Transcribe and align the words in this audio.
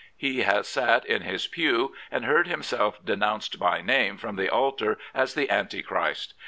He 0.17 0.39
has 0.41 0.67
sat 0.67 1.05
in 1.05 1.21
his 1.21 1.45
pew 1.45 1.93
and 2.09 2.25
heard 2.25 2.47
himself 2.47 3.05
denounced 3.05 3.59
by 3.59 3.81
name 3.83 4.17
from 4.17 4.35
the 4.35 4.49
altar 4.49 4.97
as 5.13 5.35
the 5.35 5.47
anti 5.47 5.83
Christ. 5.83 6.33